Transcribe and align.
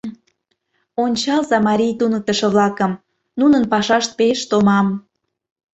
Ончалза 1.03 1.57
марий 1.67 1.93
туныктышо-влакым: 1.99 2.91
нунын 3.39 3.63
пашашт 3.71 4.11
пеш 4.19 4.39
томам. 4.49 4.87